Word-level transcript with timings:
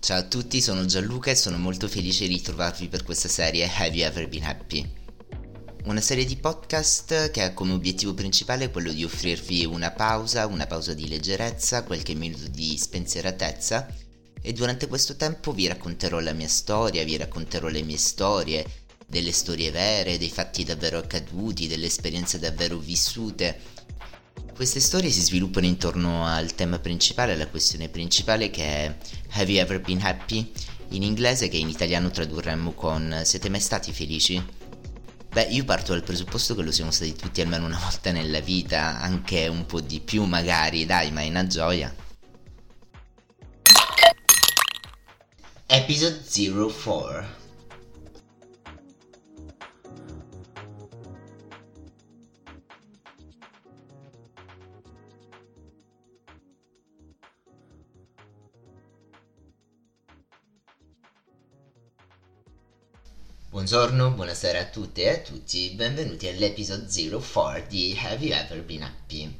Ciao 0.00 0.20
a 0.20 0.22
tutti, 0.22 0.62
sono 0.62 0.86
Gianluca 0.86 1.32
e 1.32 1.34
sono 1.34 1.58
molto 1.58 1.88
felice 1.88 2.26
di 2.26 2.34
ritrovarvi 2.34 2.88
per 2.88 3.02
questa 3.02 3.28
serie 3.28 3.68
Have 3.68 3.96
You 3.96 4.06
Ever 4.06 4.28
Been 4.28 4.44
Happy? 4.44 4.88
Una 5.84 6.00
serie 6.00 6.24
di 6.24 6.36
podcast 6.36 7.30
che 7.30 7.42
ha 7.42 7.52
come 7.52 7.72
obiettivo 7.72 8.14
principale 8.14 8.70
quello 8.70 8.92
di 8.92 9.02
offrirvi 9.04 9.66
una 9.66 9.90
pausa, 9.90 10.46
una 10.46 10.66
pausa 10.66 10.94
di 10.94 11.08
leggerezza, 11.08 11.82
qualche 11.82 12.14
minuto 12.14 12.46
di 12.48 12.78
spensieratezza 12.78 13.88
e 14.40 14.52
durante 14.52 14.86
questo 14.86 15.16
tempo 15.16 15.52
vi 15.52 15.66
racconterò 15.66 16.20
la 16.20 16.32
mia 16.32 16.48
storia, 16.48 17.04
vi 17.04 17.16
racconterò 17.16 17.66
le 17.66 17.82
mie 17.82 17.98
storie, 17.98 18.64
delle 19.04 19.32
storie 19.32 19.72
vere, 19.72 20.16
dei 20.16 20.30
fatti 20.30 20.64
davvero 20.64 20.98
accaduti, 20.98 21.66
delle 21.66 21.86
esperienze 21.86 22.38
davvero 22.38 22.78
vissute 22.78 23.60
queste 24.58 24.80
storie 24.80 25.08
si 25.10 25.20
sviluppano 25.20 25.66
intorno 25.66 26.26
al 26.26 26.56
tema 26.56 26.80
principale, 26.80 27.34
alla 27.34 27.46
questione 27.46 27.88
principale 27.88 28.50
che 28.50 28.64
è 28.64 28.96
Have 29.34 29.52
you 29.52 29.60
ever 29.60 29.80
been 29.80 30.00
happy? 30.02 30.50
In 30.88 31.04
inglese 31.04 31.46
che 31.46 31.56
in 31.58 31.68
italiano 31.68 32.10
tradurremmo 32.10 32.72
con 32.72 33.20
Siete 33.22 33.50
mai 33.50 33.60
stati 33.60 33.92
felici? 33.92 34.44
Beh, 35.30 35.46
io 35.50 35.64
parto 35.64 35.92
dal 35.92 36.02
presupposto 36.02 36.56
che 36.56 36.62
lo 36.62 36.72
siamo 36.72 36.90
stati 36.90 37.14
tutti 37.14 37.40
almeno 37.40 37.66
una 37.66 37.78
volta 37.78 38.10
nella 38.10 38.40
vita, 38.40 38.98
anche 38.98 39.46
un 39.46 39.64
po' 39.64 39.80
di 39.80 40.00
più 40.00 40.24
magari, 40.24 40.84
dai, 40.84 41.12
ma 41.12 41.20
è 41.20 41.28
una 41.28 41.46
gioia. 41.46 41.94
Episode 45.66 46.24
04 46.72 47.47
Buongiorno, 63.50 64.10
buonasera 64.10 64.60
a 64.60 64.64
tutte 64.66 65.04
e 65.04 65.08
a 65.08 65.18
tutti, 65.20 65.70
benvenuti 65.70 66.28
all'episodio 66.28 67.18
04 67.18 67.64
di 67.66 67.98
Have 67.98 68.22
You 68.22 68.38
Ever 68.38 68.62
Been 68.62 68.82
Happy? 68.82 69.38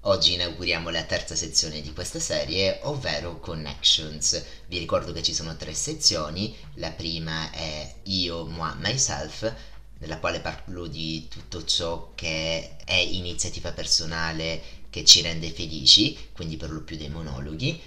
Oggi 0.00 0.32
inauguriamo 0.32 0.90
la 0.90 1.04
terza 1.04 1.36
sezione 1.36 1.80
di 1.80 1.92
questa 1.92 2.18
serie, 2.18 2.80
ovvero 2.82 3.38
Connections. 3.38 4.44
Vi 4.66 4.78
ricordo 4.78 5.12
che 5.12 5.22
ci 5.22 5.32
sono 5.32 5.56
tre 5.56 5.74
sezioni, 5.74 6.56
la 6.74 6.90
prima 6.90 7.52
è 7.52 7.94
Io, 8.02 8.44
Moi, 8.46 8.74
Myself, 8.78 9.54
nella 9.98 10.18
quale 10.18 10.40
parlo 10.40 10.88
di 10.88 11.28
tutto 11.28 11.64
ciò 11.64 12.10
che 12.16 12.78
è 12.84 12.96
iniziativa 12.96 13.70
personale 13.70 14.60
che 14.90 15.04
ci 15.04 15.22
rende 15.22 15.52
felici, 15.52 16.30
quindi 16.32 16.56
per 16.56 16.72
lo 16.72 16.82
più 16.82 16.96
dei 16.96 17.10
monologhi. 17.10 17.80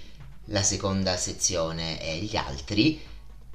La 0.46 0.62
seconda 0.62 1.18
sezione 1.18 2.00
è 2.00 2.16
Gli 2.16 2.34
altri, 2.34 3.10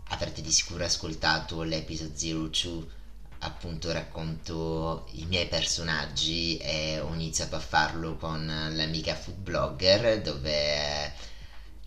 avrete 0.10 0.42
di 0.42 0.52
sicuro 0.52 0.84
ascoltato 0.84 1.62
l'episodio 1.64 2.48
02 2.48 2.96
appunto 3.40 3.92
racconto 3.92 5.08
i 5.12 5.26
miei 5.26 5.48
personaggi 5.48 6.58
e 6.58 7.00
ho 7.00 7.14
iniziato 7.14 7.56
a 7.56 7.60
farlo 7.60 8.16
con 8.16 8.46
l'amica 8.74 9.16
food 9.16 9.38
blogger 9.38 10.22
dove 10.22 11.14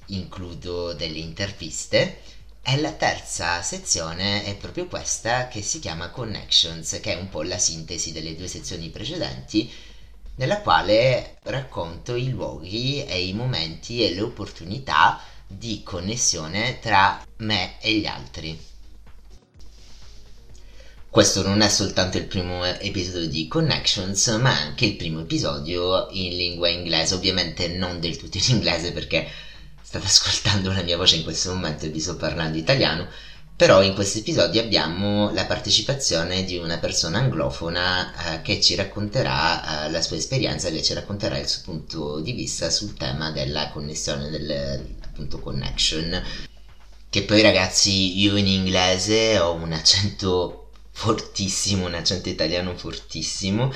includo 0.06 0.92
delle 0.92 1.18
interviste. 1.18 2.20
E 2.62 2.76
la 2.78 2.92
terza 2.92 3.62
sezione 3.62 4.44
è 4.44 4.54
proprio 4.56 4.86
questa 4.86 5.48
che 5.48 5.62
si 5.62 5.78
chiama 5.78 6.10
Connections 6.10 6.98
che 7.00 7.14
è 7.14 7.18
un 7.18 7.28
po' 7.30 7.42
la 7.42 7.58
sintesi 7.58 8.12
delle 8.12 8.36
due 8.36 8.48
sezioni 8.48 8.90
precedenti 8.90 9.72
nella 10.36 10.60
quale 10.60 11.38
racconto 11.44 12.14
i 12.14 12.28
luoghi 12.28 13.04
e 13.04 13.26
i 13.26 13.32
momenti 13.32 14.04
e 14.04 14.14
le 14.14 14.20
opportunità 14.20 15.20
di 15.52 15.82
connessione 15.82 16.78
tra 16.80 17.20
me 17.38 17.80
e 17.80 17.94
gli 17.94 18.06
altri. 18.06 18.68
Questo 21.10 21.42
non 21.42 21.60
è 21.60 21.68
soltanto 21.68 22.18
il 22.18 22.26
primo 22.26 22.64
episodio 22.64 23.28
di 23.28 23.48
Connections, 23.48 24.28
ma 24.40 24.56
anche 24.56 24.84
il 24.84 24.94
primo 24.94 25.22
episodio 25.22 26.06
in 26.12 26.36
lingua 26.36 26.68
inglese, 26.68 27.14
ovviamente 27.14 27.66
non 27.66 27.98
del 27.98 28.16
tutto 28.16 28.38
in 28.38 28.44
inglese 28.46 28.92
perché 28.92 29.26
state 29.82 30.06
ascoltando 30.06 30.70
la 30.72 30.82
mia 30.82 30.96
voce 30.96 31.16
in 31.16 31.24
questo 31.24 31.52
momento 31.52 31.84
e 31.84 31.88
vi 31.88 31.98
sto 31.98 32.14
parlando 32.14 32.56
italiano, 32.56 33.08
però 33.56 33.82
in 33.82 33.94
questo 33.94 34.18
episodio 34.18 34.60
abbiamo 34.60 35.32
la 35.32 35.46
partecipazione 35.46 36.44
di 36.44 36.56
una 36.58 36.78
persona 36.78 37.18
anglofona 37.18 38.36
eh, 38.36 38.42
che 38.42 38.60
ci 38.60 38.76
racconterà 38.76 39.86
eh, 39.86 39.90
la 39.90 40.00
sua 40.00 40.16
esperienza, 40.16 40.70
che 40.70 40.80
ci 40.80 40.94
racconterà 40.94 41.38
il 41.38 41.48
suo 41.48 41.62
punto 41.64 42.20
di 42.20 42.32
vista 42.32 42.70
sul 42.70 42.94
tema 42.94 43.32
della 43.32 43.68
connessione 43.70 44.30
del, 44.30 44.99
appunto 45.20 45.38
connection 45.40 46.22
che 47.10 47.22
poi 47.24 47.42
ragazzi 47.42 48.20
io 48.20 48.36
in 48.36 48.46
inglese 48.46 49.38
ho 49.38 49.52
un 49.52 49.72
accento 49.72 50.70
fortissimo 50.92 51.86
un 51.86 51.94
accento 51.94 52.28
italiano 52.30 52.74
fortissimo 52.74 53.72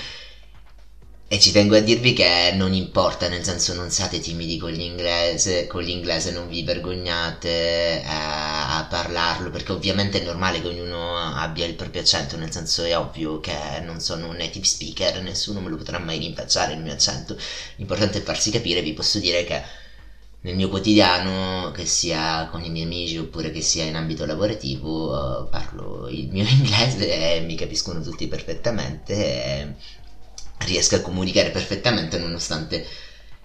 e 1.27 1.41
ci 1.41 1.53
tengo 1.53 1.75
a 1.75 1.81
dirvi 1.81 2.12
che 2.12 2.53
non 2.55 2.75
importa, 2.75 3.28
nel 3.28 3.43
senso 3.43 3.75
non 3.75 3.91
siate 3.91 4.21
timidi 4.21 4.56
con 4.59 4.71
l'inglese, 4.71 5.66
con 5.66 5.82
l'inglese 5.82 6.31
non 6.31 6.49
vi 6.49 6.62
vergognate 6.62 8.03
a, 8.06 8.78
a, 8.78 8.84
parlarlo, 8.84 9.50
perché 9.50 9.72
ovviamente 9.72 10.21
è 10.21 10.25
normale 10.25 10.61
che 10.61 10.69
ognuno 10.69 11.16
abbia 11.16 11.65
il 11.65 11.75
proprio 11.75 12.03
accento, 12.03 12.37
nel 12.37 12.53
senso 12.53 12.84
è 12.84 12.97
ovvio 12.97 13.41
che 13.41 13.81
non 13.82 14.00
sono 14.00 14.28
un 14.28 14.37
native 14.37 14.66
speaker, 14.66 15.22
nessuno 15.22 15.61
me 15.61 15.71
lo 15.71 15.76
potrà 15.76 15.99
mai 15.99 16.19
rinfacciare 16.19 16.75
il 16.75 16.81
mio 16.81 16.93
accento, 16.93 17.37
l'importante 17.76 18.19
è 18.19 18.22
farsi 18.22 18.50
capire, 18.50 18.82
vi 18.82 18.93
posso 18.93 19.19
dire 19.19 19.44
che 19.44 19.62
nel 20.44 20.56
mio 20.56 20.69
quotidiano, 20.69 21.71
che 21.72 21.87
sia 21.87 22.49
con 22.50 22.62
i 22.62 22.71
miei 22.71 22.84
amici 22.84 23.16
oppure 23.16 23.50
che 23.50 23.62
sia 23.62 23.84
in 23.84 23.97
ambito 23.97 24.27
lavorativo, 24.27 25.49
parlo 25.50 26.06
il 26.09 26.28
mio 26.28 26.44
inglese 26.49 27.37
e 27.37 27.41
mi 27.41 27.55
capiscono 27.55 28.03
tutti 28.03 28.28
perfettamente 28.28 29.15
e 29.15 29.75
riesco 30.66 30.97
a 30.97 31.00
comunicare 31.00 31.50
perfettamente 31.50 32.19
nonostante 32.19 32.87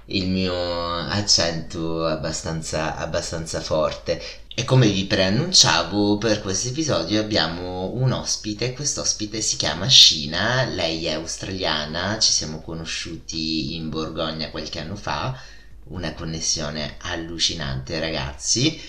il 0.08 0.28
mio 0.28 0.54
accento 0.54 2.06
abbastanza, 2.06 2.98
abbastanza 2.98 3.62
forte. 3.62 4.22
E 4.54 4.66
come 4.66 4.90
vi 4.90 5.06
preannunciavo, 5.06 6.18
per 6.18 6.42
questo 6.42 6.68
episodio 6.68 7.22
abbiamo 7.22 7.94
un 7.94 8.12
ospite, 8.12 8.74
quest'ospite 8.74 9.40
si 9.40 9.56
chiama 9.56 9.88
Shina, 9.88 10.66
lei 10.66 11.06
è 11.06 11.14
australiana, 11.14 12.20
ci 12.20 12.34
siamo 12.34 12.60
conosciuti 12.60 13.76
in 13.76 13.88
Borgogna 13.88 14.50
qualche 14.50 14.80
anno 14.80 14.98
fa 14.98 15.58
una 15.90 16.14
connessione 16.14 16.98
allucinante 17.02 18.00
ragazzi. 18.00 18.82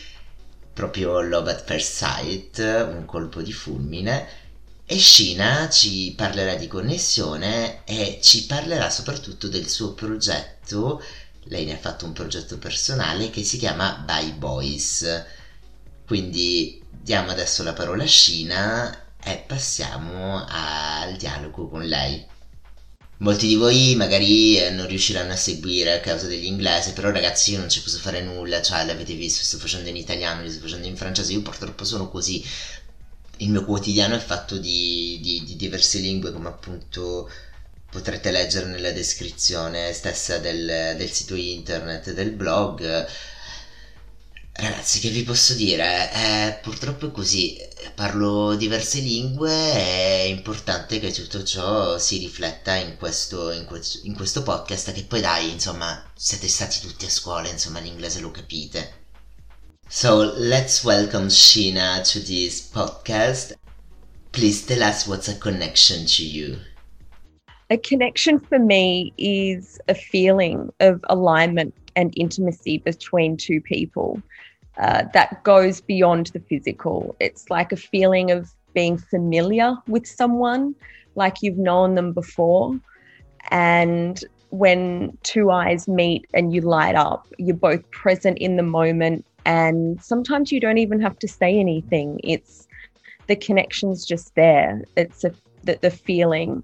Proprio 0.72 1.20
Love 1.20 1.50
at 1.50 1.64
First 1.64 1.92
Sight 1.92 2.58
un 2.58 3.04
colpo 3.04 3.42
di 3.42 3.52
fulmine. 3.52 4.38
E 4.84 4.98
Shina 4.98 5.68
ci 5.68 6.14
parlerà 6.16 6.56
di 6.56 6.66
connessione 6.66 7.84
e 7.84 8.18
ci 8.20 8.46
parlerà 8.46 8.90
soprattutto 8.90 9.48
del 9.48 9.68
suo 9.68 9.92
progetto. 9.92 11.02
Lei 11.44 11.64
ne 11.64 11.74
ha 11.74 11.78
fatto 11.78 12.06
un 12.06 12.12
progetto 12.12 12.58
personale 12.58 13.30
che 13.30 13.44
si 13.44 13.56
chiama 13.56 14.02
By 14.04 14.32
Boys. 14.32 15.24
Quindi 16.04 16.82
diamo 16.90 17.30
adesso 17.30 17.62
la 17.62 17.72
parola 17.72 18.02
a 18.02 18.08
Shina 18.08 19.14
e 19.22 19.44
passiamo 19.46 20.44
al 20.48 21.16
dialogo 21.16 21.68
con 21.68 21.84
lei 21.84 22.26
Molti 23.20 23.46
di 23.46 23.54
voi 23.54 23.94
magari 23.96 24.58
eh, 24.58 24.70
non 24.70 24.86
riusciranno 24.86 25.32
a 25.32 25.36
seguire 25.36 25.92
a 25.92 26.00
causa 26.00 26.26
dell'inglese, 26.26 26.92
però 26.92 27.10
ragazzi 27.10 27.52
io 27.52 27.58
non 27.58 27.68
ci 27.68 27.82
posso 27.82 27.98
fare 27.98 28.22
nulla, 28.22 28.62
cioè 28.62 28.84
l'avete 28.84 29.14
visto, 29.14 29.44
sto 29.44 29.58
facendo 29.58 29.88
in 29.90 29.96
italiano, 29.96 30.42
li 30.42 30.50
sto 30.50 30.60
facendo 30.60 30.86
in 30.86 30.96
francese, 30.96 31.32
io 31.32 31.42
purtroppo 31.42 31.84
sono 31.84 32.08
così. 32.08 32.42
Il 33.38 33.50
mio 33.50 33.64
quotidiano 33.64 34.14
è 34.14 34.18
fatto 34.18 34.56
di, 34.58 35.18
di, 35.22 35.44
di 35.44 35.56
diverse 35.56 35.98
lingue, 35.98 36.32
come 36.32 36.48
appunto 36.48 37.30
potrete 37.90 38.30
leggere 38.30 38.66
nella 38.66 38.92
descrizione 38.92 39.92
stessa 39.92 40.38
del, 40.38 40.94
del 40.96 41.10
sito 41.10 41.34
internet, 41.34 42.12
del 42.12 42.30
blog 42.32 43.06
Ragazzi, 44.52 45.00
che 45.00 45.08
vi 45.10 45.22
posso 45.22 45.54
dire? 45.54 46.10
Eh, 46.12 46.58
purtroppo 46.62 47.08
è 47.08 47.10
così. 47.10 47.56
Parlo 47.94 48.54
diverse 48.56 49.00
lingue, 49.00 49.50
è 49.50 50.22
importante 50.28 50.98
che 50.98 51.12
tutto 51.12 51.42
ciò 51.44 51.98
si 51.98 52.18
rifletta 52.18 52.74
in 52.74 52.96
questo, 52.98 53.52
in 53.52 53.64
questo, 53.64 54.00
in 54.06 54.14
questo 54.14 54.42
podcast, 54.42 54.92
che 54.92 55.04
poi 55.04 55.20
dai, 55.20 55.50
insomma, 55.50 56.04
siete 56.14 56.48
stati 56.48 56.80
tutti 56.80 57.06
a 57.06 57.10
scuola, 57.10 57.48
insomma, 57.48 57.80
l'inglese 57.80 58.20
lo 58.20 58.30
capite. 58.30 58.98
So, 59.88 60.34
let's 60.36 60.84
welcome 60.84 61.30
Sheena 61.30 62.00
to 62.02 62.20
this 62.20 62.60
podcast. 62.60 63.56
Please 64.30 64.64
tell 64.64 64.82
us 64.82 65.06
what's 65.06 65.28
a 65.28 65.38
connection 65.38 66.04
to 66.04 66.22
you. 66.22 66.58
A 67.70 67.78
connection 67.78 68.40
for 68.40 68.58
me 68.58 69.12
is 69.16 69.78
a 69.88 69.94
feeling 69.94 70.72
of 70.80 71.00
alignment 71.08 71.72
and 71.96 72.12
intimacy 72.16 72.78
between 72.78 73.36
two 73.36 73.60
people 73.60 74.22
uh, 74.78 75.04
that 75.12 75.42
goes 75.42 75.80
beyond 75.80 76.28
the 76.28 76.40
physical. 76.40 77.14
It's 77.20 77.50
like 77.50 77.72
a 77.72 77.76
feeling 77.76 78.30
of 78.30 78.50
being 78.72 78.98
familiar 78.98 79.76
with 79.86 80.06
someone, 80.06 80.74
like 81.16 81.42
you've 81.42 81.58
known 81.58 81.96
them 81.96 82.12
before. 82.12 82.78
And 83.50 84.22
when 84.50 85.16
two 85.22 85.50
eyes 85.50 85.88
meet 85.88 86.26
and 86.34 86.54
you 86.54 86.60
light 86.60 86.94
up, 86.94 87.26
you're 87.38 87.56
both 87.56 87.88
present 87.90 88.38
in 88.38 88.56
the 88.56 88.62
moment 88.62 89.24
And 89.44 90.02
sometimes 90.02 90.52
you 90.52 90.60
don't 90.60 90.78
even 90.78 91.00
have 91.00 91.18
to 91.20 91.28
say 91.28 91.58
anything. 91.58 92.20
It's 92.22 92.66
the 93.26 93.36
connection's 93.36 94.04
just 94.04 94.34
there. 94.34 94.84
It's 94.96 95.24
a, 95.24 95.32
the, 95.64 95.78
the 95.80 95.90
feeling. 95.90 96.62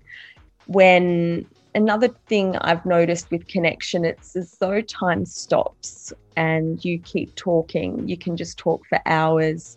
When 0.67 1.46
another 1.76 2.08
thing 2.26 2.56
I've 2.56 2.84
noticed 2.87 3.31
with 3.31 3.46
connection, 3.46 4.05
it's 4.05 4.34
as 4.34 4.56
though 4.58 4.81
time 4.81 5.26
stops 5.26 6.12
and 6.37 6.82
you 6.84 6.99
keep 6.99 7.34
talking. 7.37 8.08
You 8.08 8.17
can 8.17 8.37
just 8.37 8.58
talk 8.58 8.84
for 8.87 8.99
hours, 9.06 9.76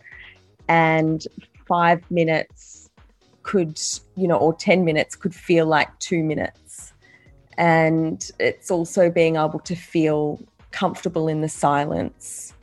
and 0.69 1.27
five 1.67 2.09
minutes 2.09 2.89
could, 3.43 3.79
you 4.15 4.27
know, 4.27 4.37
or 4.37 4.53
10 4.53 4.85
minutes 4.85 5.15
could 5.15 5.35
feel 5.35 5.65
like 5.65 5.97
two 5.99 6.23
minutes. 6.23 6.93
And 7.57 8.31
it's 8.39 8.71
also 8.71 9.09
being 9.11 9.35
able 9.35 9.59
to 9.59 9.75
feel 9.75 10.39
comfortable 10.71 11.27
in 11.27 11.41
the 11.41 11.49
silence. 11.49 12.53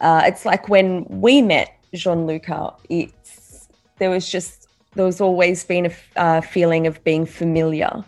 Uh, 0.00 0.22
it's 0.24 0.46
like 0.46 0.68
when 0.68 1.04
we 1.08 1.42
met 1.42 1.76
Gianluca, 1.92 2.72
it's 2.88 3.68
there 3.98 4.10
was 4.10 4.30
just 4.30 4.68
there 4.94 5.04
was 5.04 5.20
always 5.20 5.64
been 5.64 5.86
a 5.86 6.20
uh, 6.20 6.40
feeling 6.40 6.86
of 6.86 7.02
being 7.04 7.26
familiar, 7.26 8.04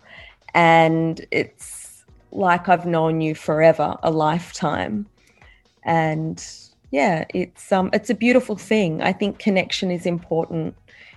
and 0.54 1.24
it's 1.30 2.04
like 2.30 2.68
I've 2.68 2.86
known 2.86 3.20
you 3.20 3.34
forever, 3.34 3.96
a 4.02 4.10
lifetime, 4.10 5.06
and 5.84 6.44
yeah, 6.90 7.24
it's 7.34 7.72
um 7.72 7.90
it's 7.92 8.10
a 8.10 8.14
beautiful 8.14 8.56
thing. 8.56 9.02
I 9.02 9.12
think 9.12 9.38
connection 9.38 9.90
is 9.90 10.06
important 10.06 10.74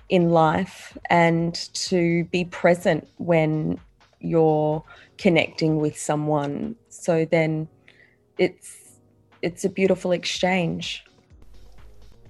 in 0.09 0.29
life, 0.29 0.97
and 1.09 1.55
to 1.73 2.23
be 2.25 2.45
present 2.45 3.07
when 3.17 3.79
you're 4.19 4.83
connecting 5.17 5.77
with 5.77 5.97
someone. 5.97 6.75
So 6.89 7.25
then 7.25 7.67
it's 8.37 8.99
it's 9.41 9.65
a 9.65 9.69
beautiful 9.69 10.11
exchange. 10.11 11.03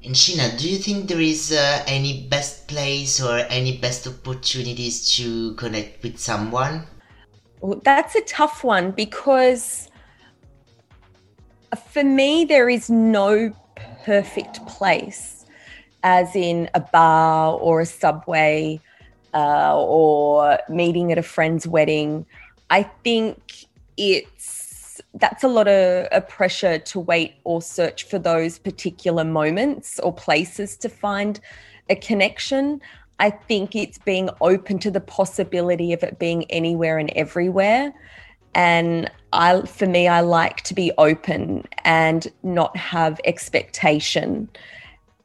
And 0.04 0.14
Sheena, 0.14 0.56
do 0.60 0.70
you 0.70 0.78
think 0.78 1.08
there 1.08 1.22
is 1.22 1.52
uh, 1.52 1.84
any 1.88 2.28
best 2.28 2.68
place 2.68 3.20
or 3.20 3.40
any 3.50 3.78
best 3.78 4.06
opportunities 4.06 5.16
to 5.16 5.56
connect 5.56 6.04
with 6.04 6.20
someone? 6.20 6.86
That's 7.62 8.16
a 8.16 8.22
tough 8.22 8.64
one 8.64 8.92
because 8.92 9.90
for 11.92 12.04
me, 12.04 12.46
there 12.46 12.70
is 12.70 12.90
no 12.90 13.54
perfect 14.04 14.66
place, 14.68 15.46
as 16.04 16.36
in 16.36 16.70
a 16.74 16.80
bar 16.80 17.54
or 17.54 17.82
a 17.82 17.86
subway 17.86 18.80
uh, 19.34 19.76
or 19.78 20.60
meeting 20.70 21.12
at 21.12 21.18
a 21.18 21.24
friend's 21.24 21.68
wedding. 21.68 22.26
I 22.70 22.84
think 23.04 23.66
it's 23.98 25.02
that's 25.16 25.44
a 25.44 25.48
lot 25.48 25.68
of, 25.68 26.06
of, 26.08 26.28
pressure 26.28 26.78
to 26.78 27.00
wait 27.00 27.36
or 27.46 27.62
search 27.62 28.04
for 28.04 28.20
those 28.20 28.60
particular 28.60 29.24
moments 29.24 30.00
or 30.00 30.14
places 30.14 30.76
to 30.78 30.90
find 30.90 31.40
a 31.90 31.96
connection. 31.96 32.82
I 33.20 33.30
think 33.30 33.76
it's 33.76 33.98
being 33.98 34.30
open 34.42 34.80
to 34.80 34.92
the 34.92 35.00
possibility 35.00 35.94
of 35.94 36.04
it 36.04 36.20
being 36.20 36.50
anywhere 36.52 36.98
and 36.98 37.10
everywhere. 37.12 37.94
And 38.54 39.12
I, 39.34 39.62
for 39.62 39.86
me, 39.86 40.08
I 40.08 40.22
like 40.22 40.62
to 40.64 40.74
be 40.74 40.92
open 40.98 41.66
and 41.84 42.28
not 42.44 42.76
have 42.78 43.20
expectation 43.26 44.50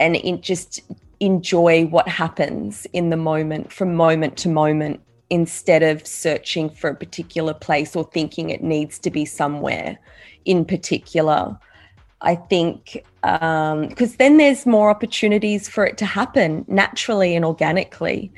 and 0.01 0.17
in, 0.17 0.41
just 0.41 0.81
enjoy 1.21 1.87
what 1.87 2.09
happens 2.09 2.87
in 2.93 3.11
the 3.11 3.17
moment 3.17 3.73
from 3.73 3.95
moment 3.95 4.37
to 4.39 4.49
moment 4.49 5.01
instead 5.29 5.83
of 5.83 6.05
searching 6.05 6.69
for 6.71 6.91
a 6.91 6.95
particular 6.95 7.55
place 7.55 7.95
or 7.95 8.05
thinking 8.05 8.51
it 8.51 8.63
needs 8.63 8.99
to 8.99 9.11
be 9.11 9.25
somewhere 9.25 9.99
in 10.45 10.65
particular. 10.65 11.57
I 12.23 12.35
think 12.35 13.03
because 13.23 14.11
um, 14.11 14.17
then 14.19 14.37
there's 14.37 14.67
more 14.67 14.91
opportunities 14.91 15.69
for 15.69 15.85
it 15.85 15.99
to 15.99 16.07
happen 16.07 16.65
naturally 16.69 17.35
and 17.35 17.45
organically. 17.45 18.33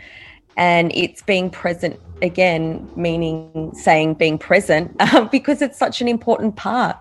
And 0.57 0.93
it's 0.95 1.23
being 1.23 1.51
present 1.51 1.99
again, 2.21 2.89
meaning 2.95 3.73
saying 3.75 4.15
being 4.15 4.39
present, 4.39 5.01
because 5.31 5.63
it's 5.63 5.79
such 5.79 6.01
an 6.01 6.09
important 6.09 6.57
part 6.57 6.97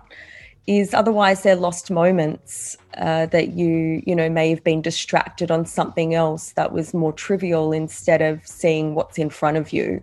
is 0.66 0.94
otherwise 0.94 1.42
they're 1.42 1.56
lost 1.56 1.90
moments 1.90 2.76
uh, 2.96 3.26
that 3.26 3.54
you 3.54 4.02
you 4.06 4.14
know 4.14 4.28
may 4.28 4.48
have 4.48 4.62
been 4.62 4.80
distracted 4.80 5.50
on 5.50 5.66
something 5.66 6.14
else 6.14 6.52
that 6.52 6.72
was 6.72 6.94
more 6.94 7.12
trivial 7.12 7.72
instead 7.72 8.22
of 8.22 8.46
seeing 8.46 8.94
what's 8.94 9.18
in 9.18 9.28
front 9.28 9.56
of 9.56 9.72
you 9.72 10.00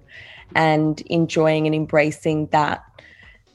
and 0.56 1.02
enjoying 1.02 1.66
and 1.66 1.74
embracing 1.74 2.48
that 2.48 2.84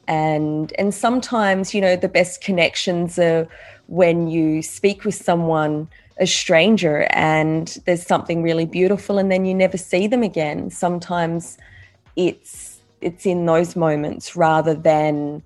and 0.06 0.72
and 0.78 0.94
sometimes 0.94 1.74
you 1.74 1.80
know 1.80 1.96
the 1.96 2.08
best 2.08 2.40
connections 2.40 3.18
are 3.18 3.48
when 3.86 4.28
you 4.28 4.62
speak 4.62 5.04
with 5.04 5.14
someone 5.14 5.88
a 6.18 6.26
stranger 6.26 7.06
and 7.10 7.78
there's 7.86 8.06
something 8.06 8.42
really 8.42 8.66
beautiful 8.66 9.18
and 9.18 9.32
then 9.32 9.44
you 9.44 9.54
never 9.54 9.76
see 9.76 10.06
them 10.06 10.22
again. 10.22 10.70
Sometimes 10.70 11.58
it's 12.16 12.80
it's 13.00 13.26
in 13.26 13.44
those 13.46 13.76
moments 13.76 14.36
rather 14.36 14.74
than 14.74 15.42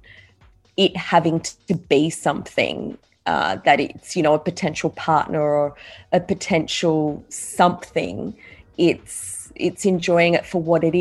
it 0.76 0.96
having 0.96 1.40
to 1.40 1.75
be 1.75 2.11
something 2.11 2.96
uh, 3.26 3.56
that 3.64 3.81
it's 3.81 4.14
you 4.16 4.22
know 4.22 4.34
a 4.34 4.38
potential 4.38 4.90
partner 4.90 5.40
or 5.40 5.75
a 6.12 6.20
potential 6.20 7.25
something. 7.28 8.37
It's 8.76 9.38
it's 9.55 9.85
enjoying 9.85 10.35
it 10.35 10.47
for 10.47 10.62
what 10.62 10.85
it 10.85 10.95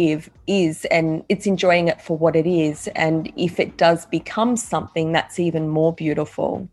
is 0.48 0.86
and 0.86 1.24
it's 1.30 1.46
enjoying 1.46 1.88
it 1.88 2.02
for 2.02 2.18
what 2.18 2.36
it 2.36 2.48
is 2.48 2.88
and 2.90 3.32
if 3.36 3.60
it 3.60 3.78
does 3.78 4.06
become 4.08 4.56
something 4.58 5.12
that's 5.12 5.40
even 5.40 5.68
more 5.68 5.94
beautiful 5.94 6.68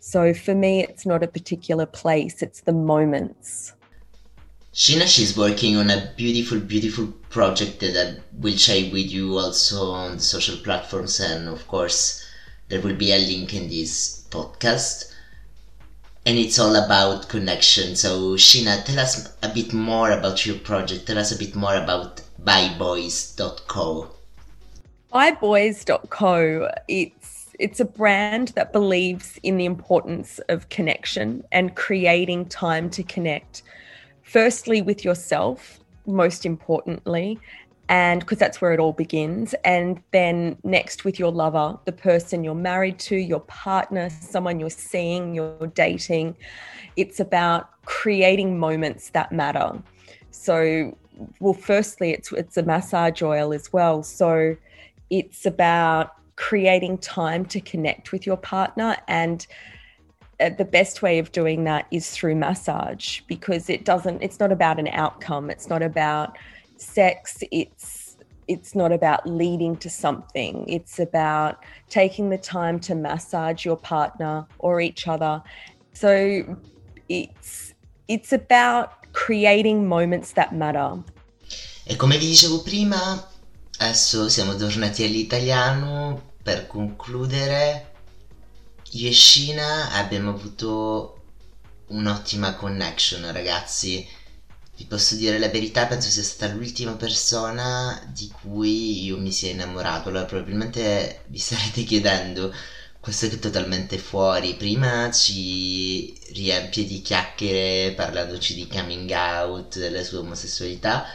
so 0.00 0.34
for 0.34 0.54
me 0.54 0.82
it's 0.82 1.06
not 1.06 1.22
a 1.22 1.28
particular 1.28 1.86
place 1.86 2.42
it's 2.42 2.60
the 2.62 2.72
moments 2.72 3.72
Sheena, 4.74 5.06
she's 5.06 5.36
working 5.36 5.76
on 5.76 5.90
a 5.90 6.10
beautiful, 6.16 6.58
beautiful 6.58 7.08
project 7.28 7.80
that 7.80 7.94
I 7.94 8.20
will 8.38 8.56
share 8.56 8.90
with 8.90 9.12
you 9.12 9.36
also 9.36 9.90
on 9.90 10.16
the 10.16 10.22
social 10.22 10.56
platforms 10.56 11.20
and, 11.20 11.46
of 11.46 11.68
course, 11.68 12.26
there 12.68 12.80
will 12.80 12.96
be 12.96 13.12
a 13.12 13.18
link 13.18 13.52
in 13.52 13.68
this 13.68 14.26
podcast. 14.30 15.11
And 16.24 16.38
it's 16.38 16.58
all 16.58 16.76
about 16.76 17.28
connection. 17.28 17.96
So, 17.96 18.34
Sheena, 18.36 18.84
tell 18.84 19.00
us 19.00 19.34
a 19.42 19.48
bit 19.48 19.72
more 19.72 20.12
about 20.12 20.46
your 20.46 20.56
project. 20.58 21.06
Tell 21.06 21.18
us 21.18 21.32
a 21.32 21.38
bit 21.38 21.56
more 21.56 21.74
about 21.74 22.22
byboys.co. 22.42 24.08
Byboys.co, 25.12 26.70
it's, 26.88 27.48
it's 27.58 27.80
a 27.80 27.84
brand 27.84 28.48
that 28.48 28.72
believes 28.72 29.38
in 29.42 29.56
the 29.56 29.64
importance 29.64 30.38
of 30.48 30.68
connection 30.68 31.44
and 31.52 31.74
creating 31.74 32.46
time 32.46 32.88
to 32.90 33.02
connect. 33.02 33.62
Firstly, 34.22 34.80
with 34.80 35.04
yourself, 35.04 35.80
most 36.06 36.46
importantly, 36.46 37.38
and 37.92 38.20
because 38.20 38.38
that's 38.38 38.58
where 38.62 38.72
it 38.72 38.80
all 38.80 38.94
begins. 38.94 39.54
And 39.64 40.02
then 40.12 40.56
next 40.64 41.04
with 41.04 41.18
your 41.18 41.30
lover, 41.30 41.78
the 41.84 41.92
person 41.92 42.42
you're 42.42 42.54
married 42.54 42.98
to, 43.00 43.16
your 43.16 43.40
partner, 43.40 44.08
someone 44.08 44.58
you're 44.58 44.70
seeing, 44.70 45.34
you're 45.34 45.66
dating. 45.74 46.34
It's 46.96 47.20
about 47.20 47.68
creating 47.84 48.58
moments 48.58 49.10
that 49.10 49.30
matter. 49.30 49.78
So, 50.30 50.96
well, 51.38 51.52
firstly, 51.52 52.12
it's 52.12 52.32
it's 52.32 52.56
a 52.56 52.62
massage 52.62 53.20
oil 53.20 53.52
as 53.52 53.70
well. 53.74 54.02
So, 54.02 54.56
it's 55.10 55.44
about 55.44 56.14
creating 56.36 56.96
time 56.96 57.44
to 57.44 57.60
connect 57.60 58.10
with 58.10 58.26
your 58.26 58.38
partner 58.38 58.96
and 59.06 59.46
uh, 60.40 60.48
the 60.48 60.64
best 60.64 61.02
way 61.02 61.18
of 61.18 61.30
doing 61.30 61.64
that 61.64 61.86
is 61.90 62.10
through 62.10 62.34
massage 62.34 63.20
because 63.28 63.68
it 63.68 63.84
doesn't 63.84 64.22
it's 64.22 64.40
not 64.40 64.50
about 64.50 64.78
an 64.80 64.88
outcome 64.88 65.50
it's 65.50 65.68
not 65.68 65.82
about 65.82 66.38
sex 66.82 67.44
it's 67.50 68.02
it's 68.48 68.74
not 68.74 68.92
about 68.92 69.26
leading 69.26 69.76
to 69.78 69.88
something. 69.88 70.64
It's 70.68 70.98
about 70.98 71.64
taking 71.88 72.30
the 72.30 72.38
time 72.38 72.80
to 72.80 72.94
massage 72.94 73.64
your 73.64 73.76
partner 73.76 74.46
or 74.58 74.80
each 74.80 75.06
other. 75.08 75.42
So 75.92 76.56
it's 77.08 77.74
it's 78.08 78.32
about 78.32 79.12
creating 79.12 79.86
moments 79.86 80.32
that 80.32 80.52
matter. 80.52 81.02
E 81.84 81.96
come 81.96 82.18
vi 82.18 82.26
dicevo 82.26 82.62
prima 82.62 83.28
adesso 83.78 84.28
siamo 84.28 84.56
tornati 84.56 85.04
all'italiano. 85.04 86.30
Per 86.42 86.66
concludere 86.66 87.92
io 88.94 89.08
e 89.08 89.12
Shina 89.12 89.92
abbiamo 89.92 90.30
avuto 90.30 91.18
un'ottima 91.86 92.54
connection 92.56 93.30
ragazzi 93.30 94.06
vi 94.82 94.88
posso 94.88 95.14
dire 95.14 95.38
la 95.38 95.48
verità, 95.48 95.86
penso 95.86 96.08
sia 96.10 96.24
stata 96.24 96.52
l'ultima 96.52 96.94
persona 96.94 98.00
di 98.12 98.28
cui 98.42 99.04
io 99.04 99.16
mi 99.16 99.30
sia 99.30 99.50
innamorato. 99.50 100.08
Allora, 100.08 100.24
probabilmente 100.24 101.22
vi 101.28 101.38
starete 101.38 101.84
chiedendo, 101.84 102.52
questo 102.98 103.26
è 103.26 103.38
totalmente 103.38 103.96
fuori. 103.98 104.54
Prima 104.56 105.08
ci 105.12 106.12
riempie 106.32 106.84
di 106.84 107.00
chiacchiere 107.00 107.92
parlandoci 107.94 108.54
di 108.54 108.66
coming 108.66 109.10
out, 109.10 109.78
della 109.78 110.02
sua 110.02 110.18
omosessualità, 110.20 111.06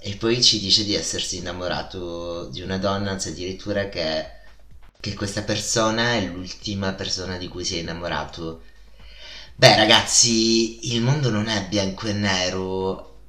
e 0.00 0.16
poi 0.16 0.42
ci 0.42 0.58
dice 0.58 0.84
di 0.84 0.94
essersi 0.94 1.36
innamorato 1.38 2.48
di 2.48 2.60
una 2.62 2.78
donna, 2.78 3.12
anzi 3.12 3.28
addirittura 3.28 3.88
che 3.88 4.34
che 4.98 5.14
questa 5.14 5.42
persona 5.42 6.14
è 6.14 6.24
l'ultima 6.26 6.92
persona 6.94 7.36
di 7.36 7.48
cui 7.48 7.64
sei 7.64 7.80
innamorato. 7.80 8.62
Beh 9.58 9.74
ragazzi, 9.74 10.92
il 10.94 11.00
mondo 11.00 11.30
non 11.30 11.48
è 11.48 11.66
bianco 11.66 12.08
e 12.08 12.12
nero, 12.12 13.20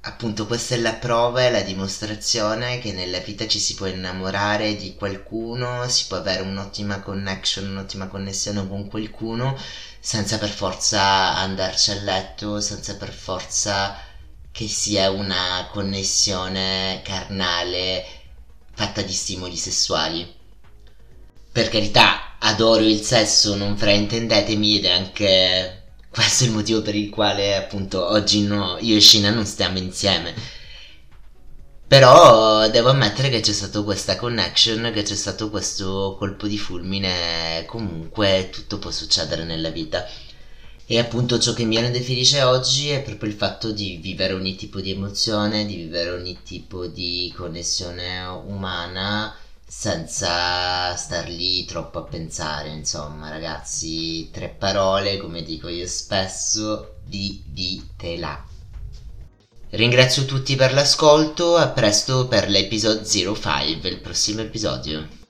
appunto 0.00 0.46
questa 0.46 0.74
è 0.74 0.78
la 0.78 0.94
prova 0.94 1.42
e 1.44 1.50
la 1.50 1.60
dimostrazione 1.60 2.78
che 2.78 2.92
nella 2.92 3.18
vita 3.18 3.46
ci 3.46 3.58
si 3.58 3.74
può 3.74 3.84
innamorare 3.84 4.76
di 4.76 4.94
qualcuno, 4.94 5.86
si 5.88 6.06
può 6.06 6.16
avere 6.16 6.40
un'ottima 6.40 7.00
connection, 7.00 7.68
un'ottima 7.68 8.06
connessione 8.06 8.66
con 8.66 8.88
qualcuno 8.88 9.58
senza 10.00 10.38
per 10.38 10.48
forza 10.48 11.36
andarci 11.36 11.90
a 11.90 12.00
letto, 12.00 12.62
senza 12.62 12.96
per 12.96 13.12
forza 13.12 13.94
che 14.52 14.66
sia 14.66 15.10
una 15.10 15.68
connessione 15.70 17.02
carnale 17.04 18.06
fatta 18.72 19.02
di 19.02 19.12
stimoli 19.12 19.56
sessuali. 19.56 20.34
Per 21.52 21.68
carità, 21.68 22.33
adoro 22.46 22.82
il 22.82 23.00
sesso, 23.00 23.54
non 23.54 23.76
fraintendetemi 23.76 24.78
ed 24.78 24.84
è 24.84 24.90
anche 24.90 25.82
questo 26.14 26.44
è 26.44 26.46
il 26.46 26.52
motivo 26.52 26.80
per 26.80 26.94
il 26.94 27.10
quale 27.10 27.56
appunto 27.56 28.08
oggi 28.08 28.42
no, 28.42 28.76
io 28.80 28.96
e 28.96 29.00
Shina 29.00 29.30
non 29.30 29.44
stiamo 29.46 29.78
insieme. 29.78 30.32
Però 31.86 32.68
devo 32.70 32.90
ammettere 32.90 33.28
che 33.30 33.40
c'è 33.40 33.52
stata 33.52 33.82
questa 33.82 34.16
connection, 34.16 34.90
che 34.94 35.02
c'è 35.02 35.14
stato 35.14 35.50
questo 35.50 36.14
colpo 36.18 36.46
di 36.46 36.58
fulmine, 36.58 37.64
comunque 37.66 38.48
tutto 38.50 38.78
può 38.78 38.90
succedere 38.90 39.44
nella 39.44 39.70
vita. 39.70 40.06
E 40.86 40.98
appunto 40.98 41.38
ciò 41.38 41.52
che 41.52 41.64
mi 41.64 41.76
felice 42.00 42.42
oggi 42.42 42.90
è 42.90 43.02
proprio 43.02 43.30
il 43.30 43.36
fatto 43.36 43.72
di 43.72 43.98
vivere 44.00 44.34
ogni 44.34 44.54
tipo 44.54 44.80
di 44.80 44.90
emozione, 44.90 45.66
di 45.66 45.76
vivere 45.76 46.10
ogni 46.10 46.38
tipo 46.44 46.86
di 46.86 47.32
connessione 47.36 48.22
umana 48.24 49.34
senza 49.66 50.94
star 50.96 51.28
lì 51.28 51.64
troppo 51.64 51.98
a 51.98 52.02
pensare, 52.02 52.68
insomma, 52.68 53.30
ragazzi, 53.30 54.30
tre 54.30 54.48
parole, 54.48 55.16
come 55.16 55.42
dico 55.42 55.68
io 55.68 55.86
spesso, 55.86 56.96
vivitela. 57.06 58.44
Ringrazio 59.70 60.24
tutti 60.24 60.54
per 60.54 60.72
l'ascolto, 60.72 61.56
a 61.56 61.68
presto 61.68 62.28
per 62.28 62.48
l'episodio 62.48 63.34
05, 63.34 63.88
il 63.88 64.00
prossimo 64.00 64.42
episodio. 64.42 65.23